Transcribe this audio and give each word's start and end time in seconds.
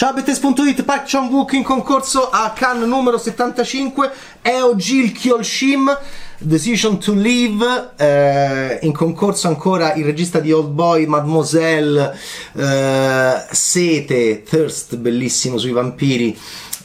Ciao 0.00 0.14
Bettes.it, 0.14 0.82
Park 0.82 1.04
Chan 1.04 1.28
Wook 1.28 1.52
in 1.52 1.62
concorso 1.62 2.30
a 2.30 2.54
Cannes 2.56 2.86
numero 2.86 3.18
75, 3.18 4.10
Eo 4.40 4.74
Jil 4.74 5.12
Kyol 5.12 5.42
Shim, 5.42 5.94
Decision 6.38 6.96
to 6.96 7.12
Leave, 7.12 7.90
eh, 7.96 8.78
in 8.80 8.92
concorso 8.92 9.48
ancora 9.48 9.92
il 9.92 10.06
regista 10.06 10.40
di 10.40 10.52
Old 10.52 10.70
Boy, 10.70 11.04
Mademoiselle, 11.04 12.18
eh, 12.54 13.46
Sete, 13.50 14.42
Thirst, 14.42 14.96
bellissimo 14.96 15.58
sui 15.58 15.72
vampiri, 15.72 16.34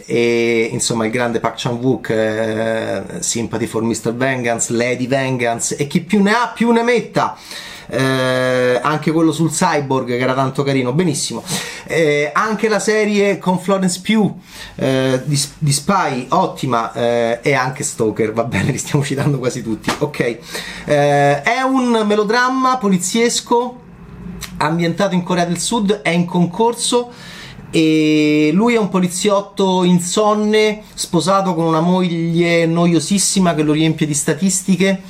e 0.06 0.70
insomma 0.72 1.06
il 1.06 1.12
grande 1.12 1.40
Park 1.40 1.56
Chan 1.58 1.74
Wook, 1.74 2.10
eh, 2.10 3.04
Sympathy 3.20 3.66
for 3.66 3.84
Mr. 3.84 4.14
Vengeance, 4.14 4.72
Lady 4.74 5.08
Vengeance 5.08 5.76
e 5.76 5.88
chi 5.88 6.02
più 6.02 6.22
ne 6.22 6.32
ha 6.32 6.52
più 6.54 6.72
ne 6.72 6.84
metta 6.84 7.38
eh, 7.88 8.80
anche 8.82 9.12
quello 9.12 9.32
sul 9.32 9.52
cyborg 9.52 10.08
che 10.08 10.18
era 10.18 10.34
tanto 10.34 10.64
carino, 10.64 10.94
benissimo. 10.94 11.44
Eh, 11.86 12.32
anche 12.34 12.68
la 12.68 12.80
serie 12.80 13.38
con 13.38 13.60
Florence 13.60 14.02
Pugh 14.02 14.34
eh, 14.76 15.22
di, 15.26 15.40
di, 15.58 15.72
Spy, 15.72 16.28
ottima, 16.30 16.94
eh, 16.94 17.40
e 17.42 17.54
anche 17.54 17.84
Stoker, 17.84 18.34
va 18.34 18.44
bene, 18.44 18.72
li 18.72 18.78
stiamo 18.78 19.04
citando 19.04 19.38
quasi 19.38 19.62
tutti. 19.62 19.92
Ok, 20.00 20.20
eh, 20.20 21.42
è 21.42 21.62
un 21.62 22.04
melodramma 22.06 22.78
poliziesco 22.78 23.82
ambientato 24.58 25.16
in 25.16 25.24
Corea 25.24 25.46
del 25.46 25.60
Sud, 25.60 26.02
è 26.02 26.10
in 26.10 26.26
concorso 26.26 27.12
e 27.76 28.52
lui 28.54 28.76
è 28.76 28.78
un 28.78 28.88
poliziotto 28.88 29.84
insonne, 29.84 30.84
sposato 30.94 31.54
con 31.54 31.66
una 31.66 31.82
moglie 31.82 32.66
noiosissima 32.66 33.54
che 33.54 33.64
lo 33.64 33.74
riempie 33.74 34.08
di 34.08 34.14
statistiche 34.14 35.02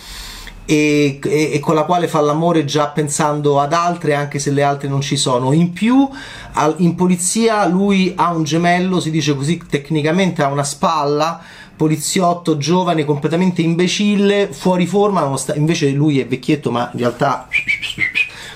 e, 0.66 1.20
e, 1.24 1.52
e, 1.54 1.60
con 1.60 1.76
la 1.76 1.84
quale 1.84 2.08
fa 2.08 2.22
l'amore 2.22 2.66
già 2.66 2.88
pensando 2.88 3.60
ad 3.60 3.72
altre 3.72 4.16
anche 4.16 4.40
se 4.40 4.49
le 4.49 4.63
altre 4.63 4.88
non 4.88 5.02
ci 5.02 5.16
sono. 5.16 5.54
In 5.54 5.74
più 5.74 6.10
al, 6.54 6.74
in 6.80 6.96
polizia 6.96 7.68
lui 7.68 8.13
ha 8.16 8.34
un 8.34 8.44
gemello 8.44 9.00
si 9.00 9.12
dice 9.12 9.35
così 9.35 9.62
tecnicamente 9.70 10.41
ha 10.41 10.48
una 10.48 10.63
spalla 10.63 11.44
poliziotto 11.76 12.57
giovane 12.57 13.05
completamente 13.05 13.62
imbecille 13.62 14.48
fuori 14.52 14.88
forma 14.88 15.32
invece 15.54 15.90
lui 15.90 16.20
è 16.20 16.26
vecchietto 16.26 16.72
ma 16.72 16.90
in 16.94 17.00
realtà 17.00 17.48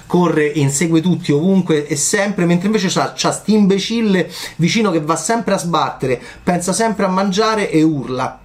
corre 0.09 0.51
e 0.51 0.59
insegue 0.59 1.01
tutti 1.01 1.31
ovunque 1.31 1.85
e 1.85 1.95
sempre, 1.95 2.45
mentre 2.45 2.65
invece 2.65 2.87
c'ha, 2.87 3.13
c'ha 3.15 3.31
sti 3.31 3.53
imbecille 3.53 4.27
vicino 4.55 4.89
che 4.89 5.01
va 5.01 5.15
sempre 5.15 5.53
a 5.53 5.59
sbattere, 5.59 6.19
pensa 6.41 6.73
sempre 6.73 7.05
a 7.05 7.09
mangiare 7.09 7.69
e 7.69 7.83
urla. 7.83 8.39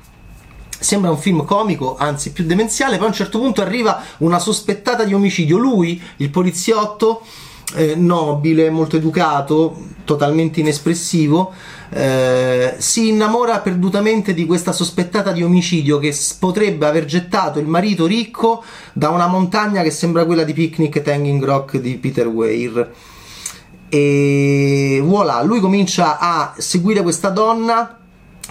Sembra 0.79 1.09
un 1.09 1.17
film 1.17 1.43
comico, 1.47 1.97
anzi 1.97 2.33
più 2.33 2.45
demenziale, 2.45 2.97
poi 2.97 3.07
a 3.07 3.09
un 3.09 3.15
certo 3.15 3.39
punto 3.39 3.63
arriva 3.63 4.03
una 4.19 4.39
sospettata 4.39 5.05
di 5.05 5.15
omicidio, 5.15 5.57
lui, 5.57 5.99
il 6.19 6.29
poliziotto, 6.29 7.23
eh, 7.75 7.95
nobile, 7.95 8.71
molto 8.71 8.97
educato, 8.97 9.93
totalmente 10.05 10.61
inespressivo, 10.61 11.53
eh, 11.91 12.75
si 12.79 13.09
innamora 13.09 13.61
perdutamente 13.61 14.35
di 14.35 14.47
questa 14.47 14.73
sospettata 14.73 15.33
di 15.33 15.43
omicidio 15.43 15.99
che 15.99 16.15
potrebbe 16.39 16.87
aver 16.87 17.05
gettato 17.05 17.59
il 17.59 17.67
marito 17.67 18.07
ricco 18.07 18.63
da 18.93 19.11
una 19.11 19.27
montagna 19.27 19.83
che 19.83 19.91
sembra 19.91 20.25
quella 20.25 20.45
di 20.45 20.53
Picnic 20.53 20.97
at 20.97 21.09
Hanging 21.09 21.43
Rock 21.45 21.79
di 21.79 21.97
Peter 21.97 22.27
Weir. 22.27 22.93
E 23.89 25.01
voilà, 25.05 25.43
lui 25.43 25.61
comincia 25.61 26.19
a 26.19 26.55
seguire 26.59 27.03
questa 27.03 27.29
donna 27.29 27.99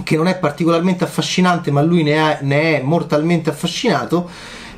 che 0.04 0.16
non 0.16 0.28
è 0.28 0.38
particolarmente 0.38 1.04
affascinante, 1.04 1.70
ma 1.70 1.82
lui 1.82 2.04
ne 2.04 2.14
è, 2.14 2.40
ne 2.44 2.78
è 2.78 2.82
mortalmente 2.82 3.50
affascinato 3.50 4.30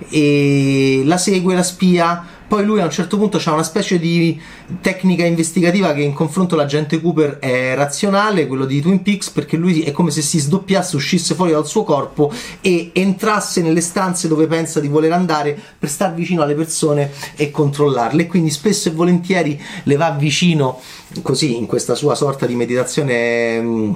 e 0.10 1.04
la 1.06 1.18
segue, 1.18 1.56
la 1.56 1.64
spia. 1.64 2.26
Poi 2.48 2.64
lui 2.64 2.80
a 2.80 2.84
un 2.84 2.92
certo 2.92 3.18
punto 3.18 3.42
ha 3.44 3.52
una 3.54 3.64
specie 3.64 3.98
di 3.98 4.40
tecnica 4.80 5.26
investigativa 5.26 5.94
che 5.94 6.02
in 6.02 6.14
confronto 6.14 6.54
all'agente 6.54 7.02
Cooper 7.02 7.40
è 7.40 7.74
razionale, 7.76 8.46
quello 8.46 8.66
di 8.66 8.82
Twin 8.82 9.02
Peaks, 9.02 9.32
perché 9.32 9.58
lui 9.58 9.82
è 9.82 9.92
come 9.92 10.12
se 10.12 10.22
si 10.22 10.40
sdoppiasse, 10.40 10.96
uscisse 10.96 11.34
fuori 11.34 11.52
dal 11.52 11.66
suo 11.66 11.84
corpo 11.84 12.32
e 12.62 12.92
entrasse 12.94 13.62
nelle 13.62 13.82
stanze 13.82 14.28
dove 14.28 14.46
pensa 14.46 14.80
di 14.80 14.88
voler 14.88 15.12
andare 15.12 15.60
per 15.78 15.90
star 15.90 16.14
vicino 16.14 16.44
alle 16.44 16.54
persone 16.54 17.12
e 17.36 17.50
controllarle. 17.50 18.28
Quindi 18.28 18.52
spesso 18.52 18.90
e 18.90 18.92
volentieri 18.92 19.60
le 19.84 19.96
va 19.96 20.12
vicino 20.12 20.80
così 21.24 21.58
in 21.58 21.66
questa 21.66 21.96
sua 21.96 22.14
sorta 22.14 22.46
di 22.46 22.56
meditazione 22.56 23.60
mm, 23.60 23.94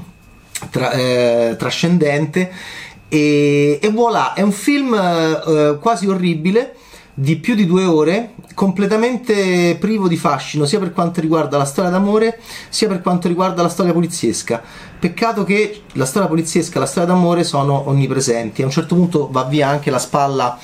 tra, 0.71 0.91
eh, 0.91 1.55
trascendente 1.57 2.51
e, 3.09 3.79
e, 3.81 3.89
voilà, 3.89 4.33
è 4.33 4.41
un 4.41 4.51
film 4.51 4.93
eh, 4.93 5.77
quasi 5.79 6.07
orribile 6.07 6.75
di 7.19 7.35
più 7.35 7.53
di 7.53 7.65
due 7.65 7.83
ore, 7.83 8.35
completamente 8.53 9.75
privo 9.77 10.07
di 10.07 10.15
fascino, 10.15 10.65
sia 10.65 10.79
per 10.79 10.93
quanto 10.93 11.19
riguarda 11.19 11.57
la 11.57 11.65
storia 11.65 11.91
d'amore, 11.91 12.39
sia 12.69 12.87
per 12.87 13.01
quanto 13.01 13.27
riguarda 13.27 13.61
la 13.61 13.67
storia 13.67 13.91
poliziesca. 13.91 14.63
Peccato 14.97 15.43
che 15.43 15.81
la 15.93 16.05
storia 16.05 16.29
poliziesca 16.29 16.77
e 16.77 16.79
la 16.79 16.85
storia 16.85 17.09
d'amore 17.09 17.43
sono 17.43 17.89
onnipresenti. 17.89 18.61
A 18.61 18.65
un 18.65 18.71
certo 18.71 18.95
punto 18.95 19.27
va 19.29 19.43
via 19.43 19.67
anche 19.67 19.91
la 19.91 19.99
spalla, 19.99 20.57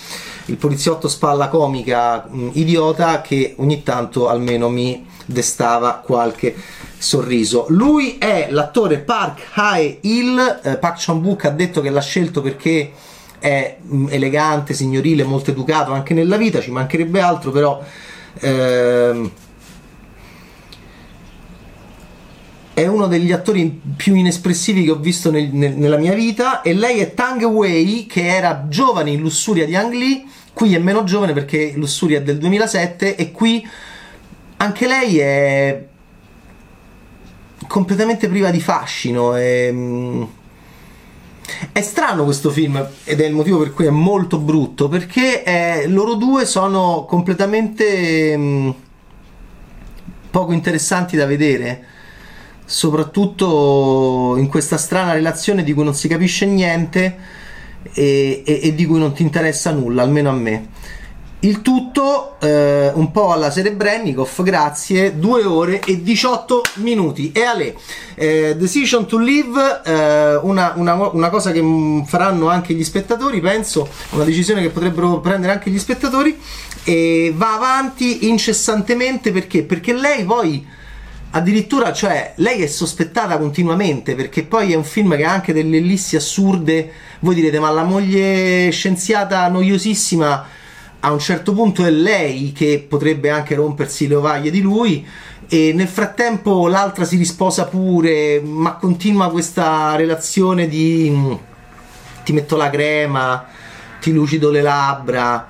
il 0.45 0.55
poliziotto 0.55 1.09
spalla 1.09 1.49
comica 1.49 2.25
mh, 2.25 2.51
idiota 2.53 3.19
che 3.19 3.55
ogni 3.57 3.83
tanto 3.83 4.29
almeno 4.29 4.69
mi 4.69 5.05
destava 5.25 5.95
qualche 5.95 6.55
sorriso. 6.97 7.66
Lui 7.67 8.17
è 8.17 8.47
l'attore 8.49 8.99
Park 8.99 9.41
Hae-il, 9.55 10.61
eh, 10.63 10.77
Park 10.77 11.03
Chan-wook 11.03 11.43
ha 11.43 11.49
detto 11.49 11.81
che 11.81 11.89
l'ha 11.89 11.99
scelto 11.99 12.41
perché 12.41 12.93
è 13.40 13.78
mm, 13.84 14.07
elegante, 14.09 14.73
signorile, 14.73 15.23
molto 15.23 15.51
educato 15.51 15.91
anche 15.91 16.13
nella 16.13 16.38
vita, 16.38 16.62
ci 16.62 16.72
mancherebbe 16.72 17.22
altro, 17.22 17.51
però 17.51 17.84
ehm, 18.40 19.31
è 22.73 22.88
uno 22.88 23.07
degli 23.07 23.31
attori 23.31 23.81
più 23.96 24.16
inespressivi 24.16 24.84
che 24.84 24.91
ho 24.91 24.97
visto 24.97 25.31
nel, 25.31 25.50
nel, 25.51 25.73
nella 25.73 25.97
mia 25.97 26.13
vita 26.13 26.62
e 26.62 26.73
lei 26.73 27.00
è 27.00 27.13
Tang 27.13 27.41
Wei 27.44 28.06
che 28.06 28.28
era 28.28 28.66
giovane 28.68 29.12
in 29.12 29.22
Lussuria 29.22 29.66
di 29.66 29.75
Ang 29.75 29.94
Lee, 29.94 30.25
qui 30.53 30.75
è 30.75 30.79
meno 30.79 31.03
giovane 31.03 31.34
perché 31.34 31.73
Lussuria 31.75 32.19
è 32.19 32.23
del 32.23 32.38
2007 32.38 33.16
e 33.16 33.31
qui 33.31 33.66
anche 34.57 34.88
lei 34.88 35.17
è 35.19 35.85
completamente 37.67 38.28
priva 38.28 38.52
di 38.52 38.59
fascino. 38.59 39.35
E, 39.38 39.69
mm, 39.72 40.23
è 41.72 41.81
strano 41.81 42.23
questo 42.23 42.50
film 42.50 42.88
ed 43.03 43.22
è 43.22 43.25
il 43.25 43.33
motivo 43.33 43.59
per 43.59 43.73
cui 43.73 43.85
è 43.85 43.91
molto 43.91 44.39
brutto 44.39 44.88
perché 44.88 45.44
eh, 45.44 45.88
loro 45.88 46.16
due 46.16 46.45
sono 46.45 47.06
completamente 47.07 48.35
mh, 48.35 48.41
mm, 48.41 48.69
poco 50.35 50.51
interessanti 50.51 51.16
da 51.16 51.25
vedere, 51.25 51.85
soprattutto 52.66 54.35
in 54.38 54.47
questa 54.47 54.75
strana 54.75 55.13
relazione 55.13 55.63
di 55.63 55.72
cui 55.73 55.85
non 55.85 55.95
si 55.95 56.09
capisce 56.09 56.45
niente 56.45 57.17
e, 57.94 58.44
e, 58.45 58.59
e 58.63 58.75
di 58.75 58.85
cui 58.85 59.00
non 59.00 59.13
ti 59.13 59.22
interessa 59.22 59.72
nulla, 59.72 60.01
almeno 60.01 60.29
a 60.29 60.34
me. 60.34 60.67
Il 61.45 61.61
tutto 61.61 62.38
eh, 62.39 62.89
un 62.95 63.11
po' 63.11 63.31
alla 63.31 63.51
Serebrennikov, 63.51 64.41
grazie, 64.41 65.19
2 65.19 65.44
ore 65.44 65.79
e 65.79 66.01
18 66.01 66.63
minuti. 66.78 67.31
E 67.31 67.44
Ale, 67.44 67.75
eh, 68.16 68.56
Decision 68.57 69.06
to 69.06 69.19
Live, 69.19 69.81
eh, 69.85 70.38
una, 70.38 70.73
una, 70.75 70.95
una, 71.09 71.29
cosa 71.29 71.51
che 71.51 71.61
faranno 72.07 72.50
anche 72.50 72.73
gli 72.73 72.84
spettatori, 72.84 73.41
penso, 73.41 73.88
una 74.13 74.23
decisione 74.23 74.63
che 74.63 74.72
potrebbero 74.72 75.19
prendere 75.19 75.53
anche 75.53 75.69
gli 75.69 75.78
spettatori, 75.78 76.35
e 76.84 77.31
va 77.35 77.53
avanti 77.53 78.28
incessantemente 78.28 79.31
perché? 79.31 79.61
Perché 79.61 79.94
lei 79.94 80.23
poi 80.25 80.66
addirittura, 81.29 81.94
cioè, 81.94 82.34
lei 82.38 82.63
è 82.63 82.67
sospettata 82.67 83.38
continuamente 83.38 84.16
perché 84.16 84.41
poi 84.41 84.72
è 84.72 84.75
un 84.75 84.84
film 84.84 85.16
che 85.16 85.25
ha 85.25 85.31
anche 85.31 85.53
delle 85.53 85.78
ellissi 85.78 86.16
assurde. 86.16 86.91
Voi 87.19 87.35
direte, 87.35 87.59
ma 87.59 87.69
la 87.69 87.84
moglie 87.84 88.72
scienziata 88.72 89.47
noiosissima 89.50 90.63
a 91.05 91.11
un 91.11 91.19
certo 91.19 91.53
punto 91.53 91.85
è 91.85 91.91
lei 91.91 92.52
che 92.52 92.84
potrebbe 92.87 93.29
anche 93.29 93.53
rompersi 93.53 94.07
le 94.07 94.16
ovaglie 94.16 94.49
di 94.49 94.61
lui 94.61 95.05
e 95.47 95.72
nel 95.72 95.87
frattempo 95.87 96.67
l'altra 96.67 97.05
si 97.05 97.16
risposa 97.16 97.66
pure, 97.66 98.41
ma 98.41 98.73
continua 98.73 99.29
questa 99.29 99.96
relazione 99.96 100.67
di 100.67 101.37
ti 102.23 102.34
metto 102.34 102.55
la 102.55 102.72
crema, 102.72 103.46
ti 104.02 104.11
lucido 104.11 104.49
le 104.49 104.63
labbra, 104.63 105.47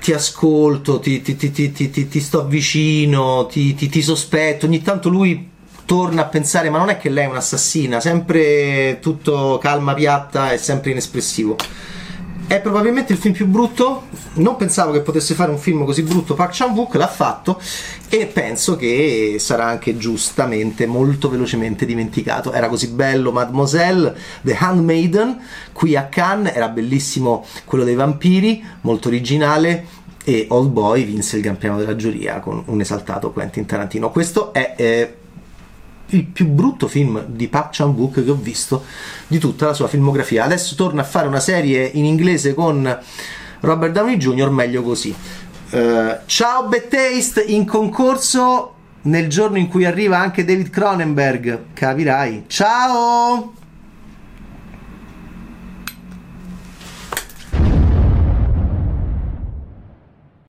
ti 0.00 0.12
ascolto, 0.12 1.00
ti, 1.00 1.20
ti, 1.20 1.36
ti, 1.36 1.72
ti 1.72 2.20
sto 2.20 2.46
vicino, 2.46 3.46
ti 3.46 4.02
sospetto, 4.02 4.66
ogni 4.66 4.82
tanto 4.82 5.08
lui 5.08 5.48
torna 5.84 6.22
a 6.22 6.26
pensare 6.26 6.70
ma 6.70 6.78
non 6.78 6.90
è 6.90 6.96
che 6.98 7.08
lei 7.08 7.24
è 7.24 7.28
un'assassina, 7.28 7.98
sempre 7.98 9.00
tutto 9.02 9.58
calma 9.60 9.94
piatta 9.94 10.52
e 10.52 10.58
sempre 10.58 10.92
inespressivo. 10.92 11.56
È 12.50 12.60
probabilmente 12.60 13.12
il 13.12 13.18
film 13.20 13.32
più 13.32 13.46
brutto. 13.46 14.08
Non 14.34 14.56
pensavo 14.56 14.90
che 14.90 15.02
potesse 15.02 15.34
fare 15.34 15.52
un 15.52 15.58
film 15.58 15.84
così 15.84 16.02
brutto. 16.02 16.34
Park 16.34 16.50
Chan-wook 16.52 16.96
l'ha 16.96 17.06
fatto 17.06 17.60
e 18.08 18.26
penso 18.26 18.74
che 18.74 19.36
sarà 19.38 19.66
anche 19.66 19.96
giustamente 19.96 20.84
molto 20.86 21.28
velocemente 21.28 21.86
dimenticato. 21.86 22.50
Era 22.50 22.66
così 22.66 22.88
bello 22.88 23.30
Mademoiselle, 23.30 24.16
The 24.42 24.56
Handmaiden, 24.56 25.38
qui 25.72 25.94
a 25.94 26.06
Cannes 26.06 26.52
era 26.52 26.66
bellissimo 26.66 27.46
quello 27.64 27.84
dei 27.84 27.94
vampiri, 27.94 28.64
molto 28.80 29.06
originale 29.06 29.86
e 30.24 30.46
Old 30.48 30.70
Boy 30.70 31.04
vinse 31.04 31.36
il 31.36 31.42
Gran 31.42 31.56
Premio 31.56 31.78
della 31.78 31.94
giuria 31.94 32.40
con 32.40 32.64
un 32.66 32.80
esaltato 32.80 33.30
Quentin 33.30 33.64
Tarantino. 33.64 34.10
Questo 34.10 34.52
è 34.52 34.74
eh, 34.76 35.18
il 36.10 36.24
più 36.24 36.46
brutto 36.46 36.88
film 36.88 37.24
di 37.26 37.48
Park 37.48 37.70
Chan-wook 37.72 38.24
che 38.24 38.30
ho 38.30 38.34
visto 38.34 38.84
di 39.26 39.38
tutta 39.38 39.66
la 39.66 39.74
sua 39.74 39.88
filmografia. 39.88 40.44
Adesso 40.44 40.74
torna 40.74 41.02
a 41.02 41.04
fare 41.04 41.28
una 41.28 41.40
serie 41.40 41.84
in 41.86 42.04
inglese 42.04 42.54
con 42.54 42.98
Robert 43.60 43.92
Downey 43.92 44.16
Jr., 44.16 44.50
meglio 44.50 44.82
così. 44.82 45.14
Uh, 45.70 46.16
ciao 46.26 46.66
Bad 46.66 46.88
Taste 46.88 47.42
in 47.42 47.64
concorso 47.64 48.74
nel 49.02 49.28
giorno 49.28 49.58
in 49.58 49.68
cui 49.68 49.84
arriva 49.84 50.18
anche 50.18 50.44
David 50.44 50.70
Cronenberg, 50.70 51.66
capirai. 51.74 52.44
Ciao! 52.48 53.59